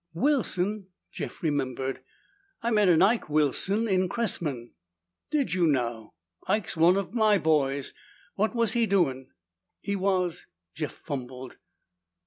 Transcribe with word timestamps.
"Wilson?" 0.15 0.87
Jeff 1.11 1.43
remembered. 1.43 1.99
"I 2.63 2.71
met 2.71 2.89
an 2.89 3.03
Ike 3.03 3.29
Wilson 3.29 3.87
in 3.87 4.09
Cressman." 4.09 4.71
"Did 5.29 5.53
you 5.53 5.67
now? 5.67 6.15
Ike's 6.47 6.75
one 6.75 6.97
of 6.97 7.13
my 7.13 7.37
boys. 7.37 7.93
What 8.33 8.55
was 8.55 8.73
he 8.73 8.87
doin'?" 8.87 9.27
"He 9.83 9.95
was" 9.95 10.47
Jeff 10.73 10.93
fumbled. 10.93 11.57